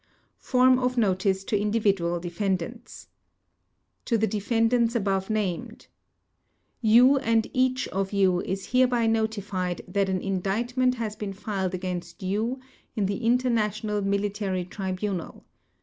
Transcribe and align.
Form 0.39 0.79
of 0.79 0.97
Notice 0.97 1.43
to 1.43 1.55
Individual 1.55 2.19
Defendants 2.19 3.09
To 4.05 4.17
the 4.17 4.25
Defendants 4.25 4.95
above 4.95 5.29
named: 5.29 5.85
You 6.81 7.19
and 7.19 7.47
each 7.53 7.87
of 7.89 8.11
you 8.11 8.39
is 8.41 8.71
hereby 8.71 9.05
notified 9.05 9.83
that 9.87 10.09
an 10.09 10.19
indictment 10.23 10.95
has 10.95 11.15
been 11.15 11.33
filed 11.33 11.75
against 11.75 12.23
you 12.23 12.59
in 12.95 13.05
the 13.05 13.23
International 13.23 14.01
Military 14.01 14.65
Tribunal. 14.65 15.45